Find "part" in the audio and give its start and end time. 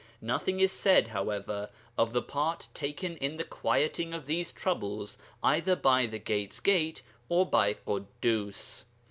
2.23-2.69